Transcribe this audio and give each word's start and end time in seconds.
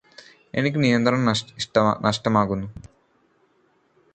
എനിക്ക് 0.53 0.79
നിയന്ത്രണം 0.83 1.27
നഷ്ടമാകുന്നു 1.27 2.67